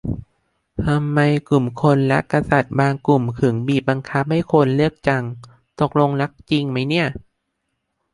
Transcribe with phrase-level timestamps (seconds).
[0.85, 1.19] ทำไม
[1.49, 5.23] กลุ่มคนรักกษัตริย์บางกลุ่มถึงบีบบังคับให้คนเลือกจัง
[5.81, 7.07] ตกลงรักจริงไหมเนี่ย